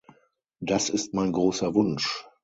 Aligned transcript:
Das 0.61 0.89
ist 0.89 1.13
mein 1.13 1.31
großer 1.31 1.75
Wunsch. 1.75 2.25